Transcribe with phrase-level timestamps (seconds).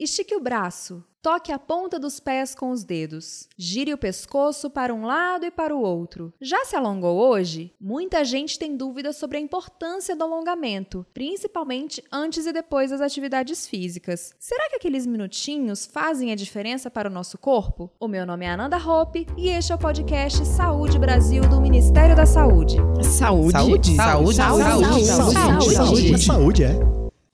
[0.00, 1.02] Estique o braço.
[1.20, 3.48] Toque a ponta dos pés com os dedos.
[3.58, 6.32] Gire o pescoço para um lado e para o outro.
[6.40, 7.74] Já se alongou hoje?
[7.80, 13.66] Muita gente tem dúvidas sobre a importância do alongamento, principalmente antes e depois das atividades
[13.66, 14.32] físicas.
[14.38, 17.90] Será que aqueles minutinhos fazem a diferença para o nosso corpo?
[17.98, 22.14] O meu nome é Ananda Hope e este é o podcast Saúde Brasil do Ministério
[22.14, 22.76] da Saúde.
[23.02, 23.50] Saúde?
[23.50, 23.96] Saúde?
[23.96, 24.36] Saúde?
[24.36, 24.36] Saúde?
[24.36, 25.04] Saúde?
[25.04, 25.74] Saúde?
[25.74, 26.18] Saúde?
[26.24, 26.78] Saúde, é.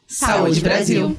[0.06, 1.14] Saúde Brasil.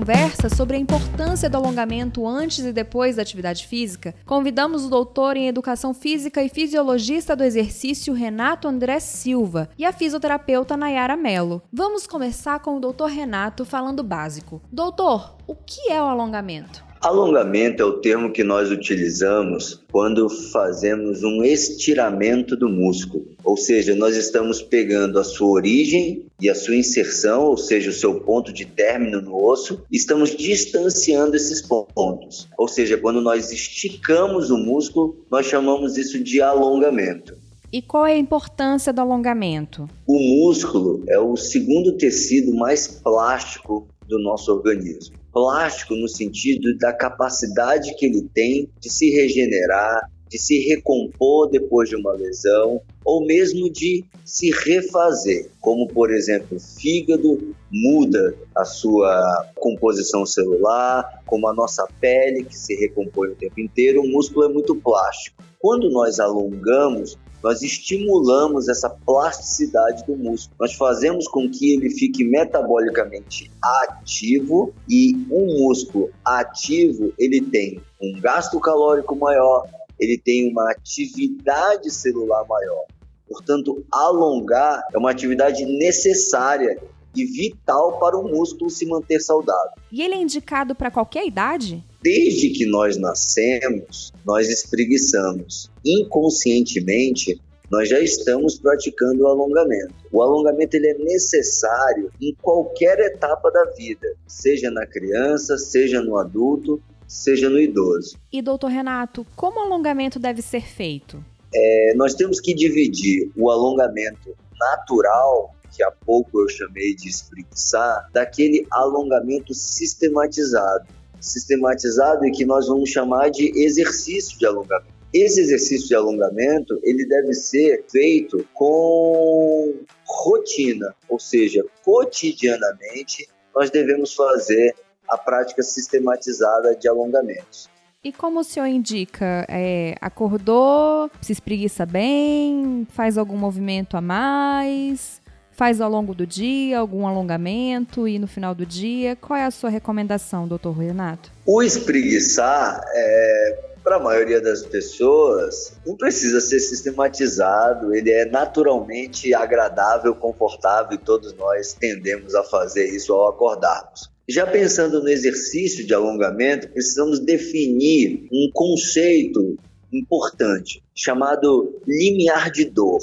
[0.00, 5.36] Conversa sobre a importância do alongamento antes e depois da atividade física, convidamos o doutor
[5.36, 11.60] em Educação Física e fisiologista do exercício Renato André Silva e a fisioterapeuta Nayara Mello.
[11.70, 14.62] Vamos começar com o doutor Renato falando básico.
[14.72, 16.89] Doutor, o que é o alongamento?
[17.00, 23.94] Alongamento é o termo que nós utilizamos quando fazemos um estiramento do músculo, ou seja,
[23.94, 28.52] nós estamos pegando a sua origem e a sua inserção, ou seja, o seu ponto
[28.52, 32.46] de término no osso, e estamos distanciando esses pontos.
[32.58, 37.34] Ou seja, quando nós esticamos o músculo, nós chamamos isso de alongamento.
[37.72, 39.88] E qual é a importância do alongamento?
[40.06, 45.16] O músculo é o segundo tecido mais plástico do nosso organismo.
[45.32, 51.88] Plástico no sentido da capacidade que ele tem de se regenerar, de se recompor depois
[51.88, 58.64] de uma lesão, ou mesmo de se refazer, como por exemplo, o fígado muda a
[58.64, 64.46] sua composição celular, como a nossa pele que se recompõe o tempo inteiro, o músculo
[64.46, 65.42] é muito plástico.
[65.58, 70.56] Quando nós alongamos, nós estimulamos essa plasticidade do músculo.
[70.60, 78.20] Nós fazemos com que ele fique metabolicamente ativo e um músculo ativo, ele tem um
[78.20, 79.66] gasto calórico maior,
[79.98, 82.84] ele tem uma atividade celular maior.
[83.28, 86.80] Portanto, alongar é uma atividade necessária
[87.14, 89.72] e vital para o músculo se manter saudável.
[89.90, 91.84] E ele é indicado para qualquer idade?
[92.02, 95.70] Desde que nós nascemos, nós espreguiçamos.
[95.84, 97.40] Inconscientemente,
[97.70, 99.94] nós já estamos praticando o alongamento.
[100.10, 106.18] O alongamento ele é necessário em qualquer etapa da vida, seja na criança, seja no
[106.18, 108.16] adulto, seja no idoso.
[108.32, 111.24] E doutor Renato, como o alongamento deve ser feito?
[111.54, 118.08] É, nós temos que dividir o alongamento natural, que há pouco eu chamei de espreguiçar,
[118.12, 120.86] daquele alongamento sistematizado.
[121.20, 125.00] Sistematizado e que nós vamos chamar de exercício de alongamento.
[125.12, 129.74] Esse exercício de alongamento, ele deve ser feito com
[130.06, 134.74] rotina, ou seja, cotidianamente nós devemos fazer
[135.08, 137.68] a prática sistematizada de alongamentos.
[138.02, 139.44] E como o senhor indica?
[139.46, 145.19] É, acordou, se espreguiça bem, faz algum movimento a mais,
[145.60, 149.14] faz ao longo do dia algum alongamento e no final do dia?
[149.14, 151.30] Qual é a sua recomendação, doutor Renato?
[151.44, 159.34] O espreguiçar é para a maioria das pessoas, não precisa ser sistematizado, ele é naturalmente
[159.34, 164.10] agradável, confortável e todos nós tendemos a fazer isso ao acordarmos.
[164.26, 169.58] Já pensando no exercício de alongamento, precisamos definir um conceito
[169.92, 173.00] importante chamado limiar de dor.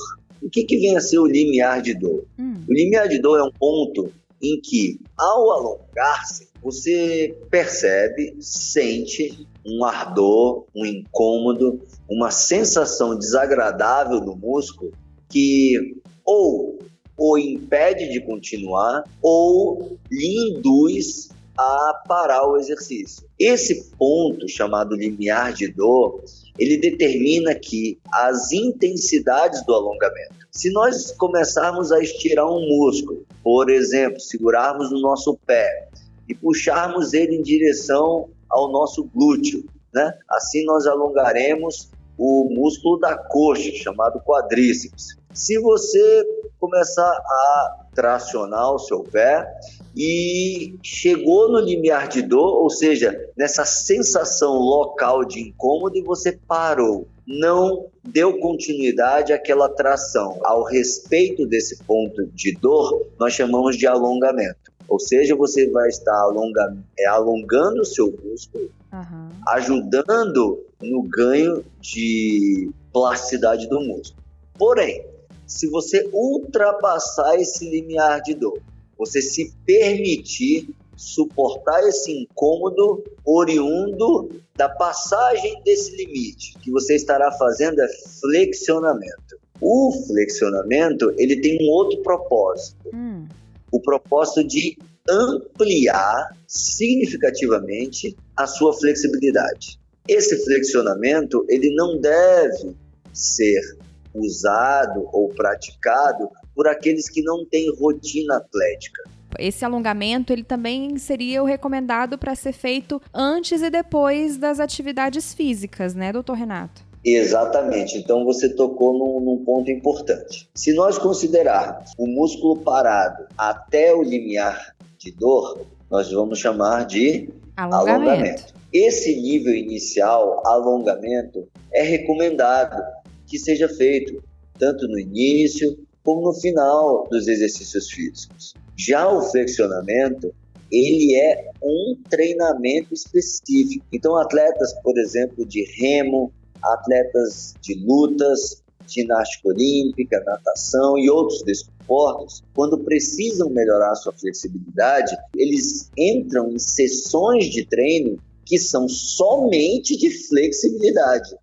[0.47, 2.25] O que, que vem a ser o limiar de dor?
[2.40, 2.63] Hum.
[2.69, 4.09] O limiar de dor é um ponto
[4.41, 14.38] em que, ao alongar-se, você percebe, sente um ardor, um incômodo, uma sensação desagradável no
[14.38, 14.94] músculo
[15.28, 16.80] que ou
[17.18, 21.28] o impede de continuar ou lhe induz
[21.59, 23.28] a parar o exercício.
[23.38, 26.24] Esse ponto chamado limiar de dor,
[26.57, 30.35] ele determina que as intensidades do alongamento.
[30.51, 35.88] Se nós começarmos a estirar um músculo, por exemplo, segurarmos no nosso pé
[36.28, 39.63] e puxarmos ele em direção ao nosso glúteo.
[39.94, 40.13] Né?
[40.29, 45.15] Assim nós alongaremos o músculo da coxa, chamado quadríceps.
[45.33, 46.25] Se você
[46.59, 49.48] começar a tracionar o seu pé
[49.95, 56.31] e chegou no limiar de dor, ou seja, nessa sensação local de incômodo e você
[56.48, 60.39] parou, não deu continuidade àquela tração.
[60.44, 64.71] Ao respeito desse ponto de dor, nós chamamos de alongamento.
[64.88, 69.30] Ou seja, você vai estar alonga, é, alongando o seu músculo, uhum.
[69.50, 74.24] ajudando no ganho de plasticidade do músculo.
[74.57, 75.03] Porém,
[75.48, 78.62] se você ultrapassar esse limiar de dor,
[78.98, 86.58] você se permitir suportar esse incômodo oriundo da passagem desse limite.
[86.60, 87.88] Que você estará fazendo é
[88.20, 89.38] flexionamento.
[89.62, 92.90] O flexionamento ele tem um outro propósito.
[92.94, 93.28] Hum.
[93.72, 94.78] O propósito de
[95.10, 99.80] ampliar significativamente a sua flexibilidade.
[100.08, 102.76] Esse flexionamento ele não deve
[103.14, 103.76] ser
[104.19, 109.04] usado ou praticado por aqueles que não têm rotina atlética.
[109.38, 115.34] Esse alongamento ele também seria o recomendado para ser feito antes e depois das atividades
[115.34, 116.88] físicas, né, doutor Renato?
[117.06, 117.98] Exatamente.
[117.98, 120.50] Então você tocou num, num, ponto importante.
[120.54, 127.30] Se nós considerarmos o músculo parado até o limiar de dor, nós vamos chamar de
[127.56, 128.10] alongamento.
[128.10, 128.54] alongamento.
[128.74, 132.84] Esse nível inicial, alongamento, é recomendado
[133.27, 134.24] que seja feito
[134.57, 138.53] tanto no início como no final dos exercícios físicos.
[138.77, 140.33] Já o flexionamento,
[140.71, 143.85] ele é um treinamento específico.
[143.91, 146.31] Então, atletas, por exemplo, de remo,
[146.63, 155.89] atletas de lutas, ginástica olímpica, natação e outros desportos, quando precisam melhorar sua flexibilidade, eles
[155.97, 161.35] entram em sessões de treino que são somente de flexibilidade.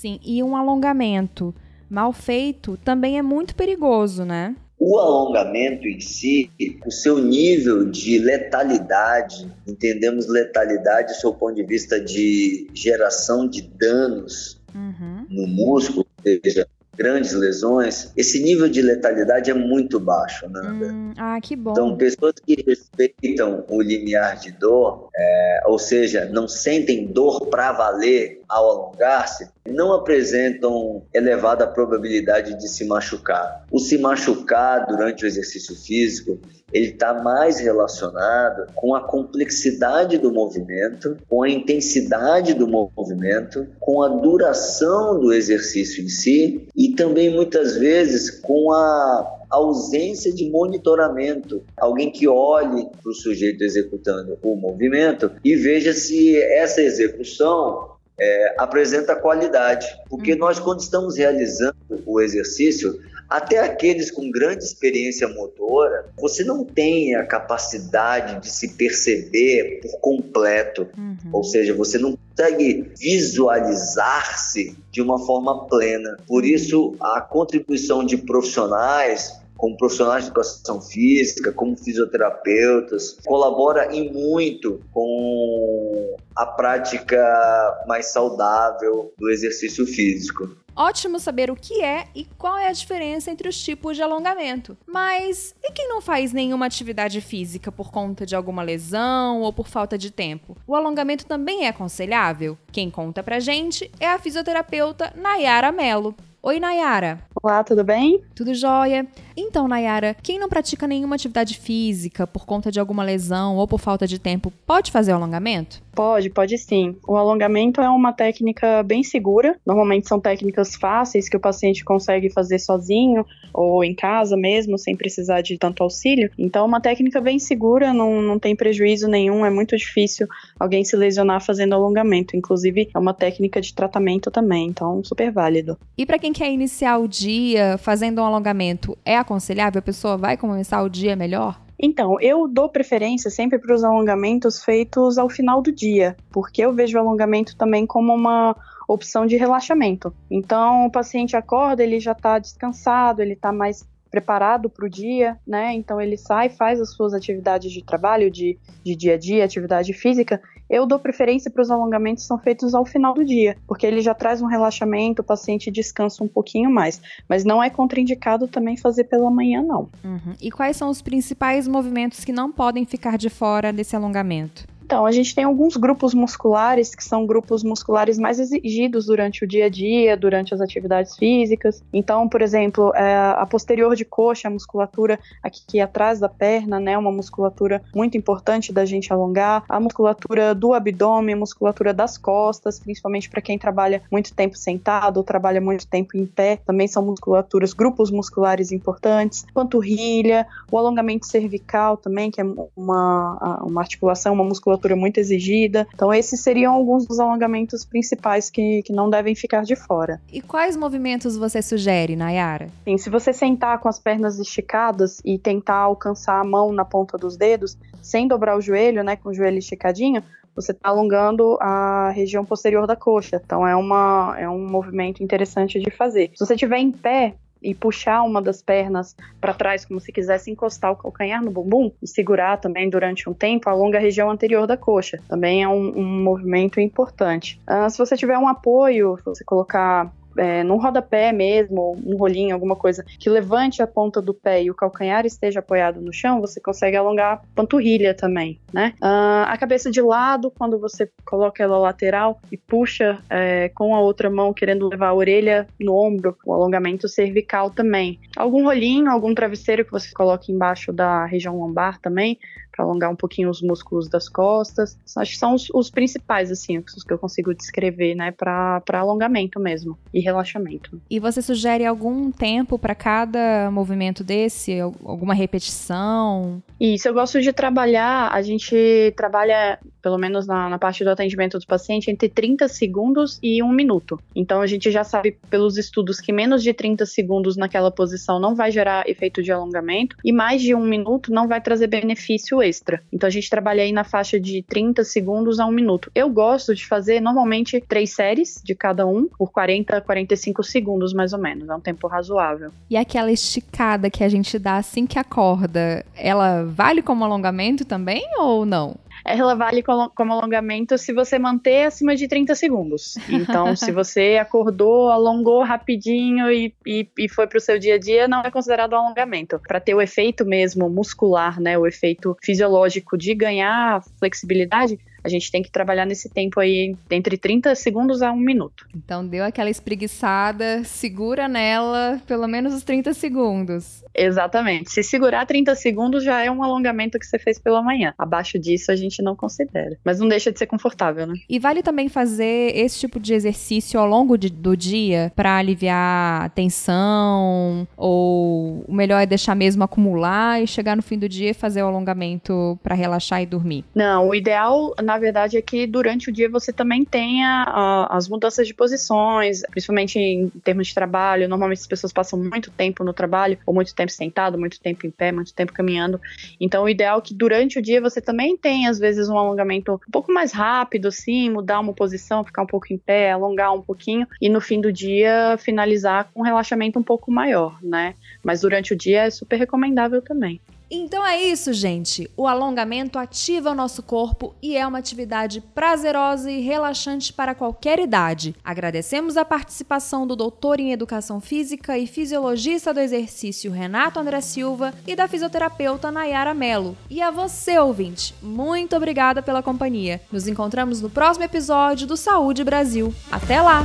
[0.00, 1.54] Sim, e um alongamento
[1.90, 4.56] mal feito também é muito perigoso, né?
[4.78, 6.50] O alongamento em si,
[6.86, 13.60] o seu nível de letalidade, entendemos letalidade do seu ponto de vista de geração de
[13.60, 15.26] danos uhum.
[15.28, 16.66] no músculo, ou seja,
[17.00, 20.60] grandes lesões, esse nível de letalidade é muito baixo, né?
[20.60, 21.72] Hum, ah, que bom.
[21.72, 27.72] Então, pessoas que respeitam o limiar de dor, é, ou seja, não sentem dor para
[27.72, 33.64] valer ao alongar-se, não apresentam elevada probabilidade de se machucar.
[33.70, 36.38] O se machucar durante o exercício físico
[36.72, 44.02] ele está mais relacionado com a complexidade do movimento, com a intensidade do movimento, com
[44.02, 51.64] a duração do exercício em si e também muitas vezes com a ausência de monitoramento.
[51.76, 57.89] Alguém que olhe para o sujeito executando o movimento e veja se essa execução
[58.20, 59.86] é, apresenta qualidade.
[60.08, 60.38] Porque uhum.
[60.38, 67.14] nós, quando estamos realizando o exercício, até aqueles com grande experiência motora, você não tem
[67.14, 70.88] a capacidade de se perceber por completo.
[70.98, 71.30] Uhum.
[71.32, 76.16] Ou seja, você não consegue visualizar-se de uma forma plena.
[76.26, 84.10] Por isso, a contribuição de profissionais como profissionais de educação física, como fisioterapeutas, colabora em
[84.10, 90.48] muito com a prática mais saudável do exercício físico.
[90.74, 94.78] Ótimo saber o que é e qual é a diferença entre os tipos de alongamento.
[94.86, 99.68] Mas e quem não faz nenhuma atividade física por conta de alguma lesão ou por
[99.68, 100.56] falta de tempo?
[100.66, 102.56] O alongamento também é aconselhável?
[102.72, 106.14] Quem conta pra gente é a fisioterapeuta Nayara Mello.
[106.42, 107.20] Oi, Nayara.
[107.42, 108.24] Olá, tudo bem?
[108.34, 109.06] Tudo jóia.
[109.40, 113.80] Então, Nayara, quem não pratica nenhuma atividade física por conta de alguma lesão ou por
[113.80, 115.82] falta de tempo, pode fazer o alongamento?
[115.94, 116.96] Pode, pode sim.
[117.06, 119.56] O alongamento é uma técnica bem segura.
[119.66, 124.94] Normalmente são técnicas fáceis que o paciente consegue fazer sozinho ou em casa mesmo, sem
[124.94, 126.30] precisar de tanto auxílio.
[126.38, 129.44] Então, é uma técnica bem segura, não, não tem prejuízo nenhum.
[129.44, 130.28] É muito difícil
[130.58, 132.36] alguém se lesionar fazendo alongamento.
[132.36, 135.78] Inclusive, é uma técnica de tratamento também, então super válido.
[135.98, 139.78] E para quem quer iniciar o dia fazendo um alongamento, é aconselhável?
[139.78, 141.60] A pessoa vai começar o dia melhor?
[141.78, 146.74] Então, eu dou preferência sempre para os alongamentos feitos ao final do dia, porque eu
[146.74, 148.54] vejo o alongamento também como uma
[148.86, 150.12] opção de relaxamento.
[150.30, 155.38] Então, o paciente acorda, ele já está descansado, ele está mais preparado para o dia,
[155.46, 155.72] né?
[155.72, 159.92] Então ele sai, faz as suas atividades de trabalho, de, de dia a dia, atividade
[159.92, 163.84] física, eu dou preferência para os alongamentos que são feitos ao final do dia, porque
[163.84, 167.02] ele já traz um relaxamento, o paciente descansa um pouquinho mais.
[167.28, 169.88] Mas não é contraindicado também fazer pela manhã, não.
[170.04, 170.34] Uhum.
[170.40, 174.69] E quais são os principais movimentos que não podem ficar de fora desse alongamento?
[174.90, 179.46] Então, a gente tem alguns grupos musculares que são grupos musculares mais exigidos durante o
[179.46, 181.80] dia a dia, durante as atividades físicas.
[181.92, 186.98] Então, por exemplo, é, a posterior de coxa, a musculatura aqui atrás da perna, né,
[186.98, 189.62] uma musculatura muito importante da gente alongar.
[189.68, 195.18] A musculatura do abdômen, a musculatura das costas, principalmente para quem trabalha muito tempo sentado
[195.18, 199.46] ou trabalha muito tempo em pé, também são musculaturas, grupos musculares importantes.
[199.54, 202.44] Panturrilha, o alongamento cervical também, que é
[202.76, 205.86] uma, uma articulação, uma musculatura musculatura muito exigida.
[205.94, 210.20] Então, esses seriam alguns dos alongamentos principais que, que não devem ficar de fora.
[210.32, 212.68] E quais movimentos você sugere, Nayara?
[212.84, 217.18] Sim, se você sentar com as pernas esticadas e tentar alcançar a mão na ponta
[217.18, 220.22] dos dedos, sem dobrar o joelho, né, com o joelho esticadinho,
[220.54, 223.40] você está alongando a região posterior da coxa.
[223.44, 226.30] Então é, uma, é um movimento interessante de fazer.
[226.34, 230.50] Se você estiver em pé, e puxar uma das pernas para trás, como se quisesse
[230.50, 234.66] encostar o calcanhar no bumbum, e segurar também durante um tempo, alonga a região anterior
[234.66, 235.18] da coxa.
[235.28, 237.60] Também é um, um movimento importante.
[237.68, 242.54] Uh, se você tiver um apoio, se você colocar é, num rodapé mesmo, um rolinho,
[242.54, 246.40] alguma coisa que levante a ponta do pé e o calcanhar esteja apoiado no chão,
[246.40, 248.94] você consegue alongar a panturrilha também, né?
[249.02, 254.00] Uh, a cabeça de lado, quando você coloca ela lateral e puxa é, com a
[254.00, 258.18] outra mão, querendo levar a orelha no ombro, o alongamento cervical também.
[258.36, 262.38] Algum rolinho, algum travesseiro que você coloque embaixo da região lombar também,
[262.70, 264.98] para alongar um pouquinho os músculos das costas.
[265.16, 269.58] Acho que são os, os principais, assim, os que eu consigo descrever, né, para alongamento
[269.58, 271.00] mesmo e relaxamento.
[271.10, 274.78] E você sugere algum tempo para cada movimento desse?
[274.80, 276.62] Alguma repetição?
[276.80, 281.58] Isso, eu gosto de trabalhar, a gente trabalha, pelo menos na, na parte do atendimento
[281.58, 284.18] do paciente, entre 30 segundos e um minuto.
[284.34, 288.54] Então a gente já sabe pelos estudos que menos de 30 segundos naquela posição não
[288.54, 293.02] vai gerar efeito de alongamento e mais de um minuto não vai trazer benefício extra.
[293.12, 296.10] Então a gente trabalha aí na faixa de 30 segundos a um minuto.
[296.14, 301.32] Eu gosto de fazer normalmente três séries de cada um, por 40, 45 segundos mais
[301.32, 301.68] ou menos.
[301.68, 302.70] É um tempo razoável.
[302.88, 308.22] E aquela esticada que a gente dá assim que acorda, ela vale como alongamento também
[308.38, 308.96] ou não?
[309.24, 313.16] Ela vale como alongamento se você manter acima de 30 segundos.
[313.28, 317.98] Então, se você acordou, alongou rapidinho e, e, e foi para o seu dia a
[317.98, 319.60] dia, não é considerado alongamento.
[319.66, 325.50] Para ter o efeito mesmo muscular, né, o efeito fisiológico de ganhar flexibilidade, a gente
[325.50, 328.86] tem que trabalhar nesse tempo aí entre 30 segundos a um minuto.
[328.94, 334.04] Então deu aquela espreguiçada, segura nela pelo menos os 30 segundos.
[334.14, 334.90] Exatamente.
[334.90, 338.12] Se segurar 30 segundos já é um alongamento que você fez pela manhã.
[338.18, 339.96] Abaixo disso a gente não considera.
[340.04, 341.34] Mas não deixa de ser confortável, né?
[341.48, 346.44] E vale também fazer esse tipo de exercício ao longo de, do dia para aliviar
[346.44, 351.50] a tensão ou o melhor é deixar mesmo acumular e chegar no fim do dia
[351.50, 353.84] e fazer o alongamento para relaxar e dormir?
[353.94, 358.28] Não, o ideal na verdade, é que durante o dia você também tenha uh, as
[358.28, 361.48] mudanças de posições, principalmente em termos de trabalho.
[361.48, 365.10] Normalmente as pessoas passam muito tempo no trabalho, ou muito tempo sentado, muito tempo em
[365.10, 366.20] pé, muito tempo caminhando.
[366.60, 370.00] Então, o ideal é que durante o dia você também tenha, às vezes, um alongamento
[370.06, 373.82] um pouco mais rápido, assim, mudar uma posição, ficar um pouco em pé, alongar um
[373.82, 378.14] pouquinho, e no fim do dia finalizar com um relaxamento um pouco maior, né?
[378.44, 380.60] Mas durante o dia é super recomendável também.
[380.90, 382.28] Então é isso, gente.
[382.36, 388.00] O alongamento ativa o nosso corpo e é uma atividade prazerosa e relaxante para qualquer
[388.00, 388.56] idade.
[388.64, 394.92] Agradecemos a participação do doutor em Educação Física e fisiologista do exercício Renato André Silva
[395.06, 396.96] e da fisioterapeuta Nayara Mello.
[397.08, 400.20] E a você, ouvinte, muito obrigada pela companhia.
[400.32, 403.14] Nos encontramos no próximo episódio do Saúde Brasil.
[403.30, 403.84] Até lá!